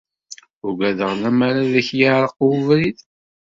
[0.67, 2.99] Ugadeɣ lemmer ad ak-yeɛreq webrid.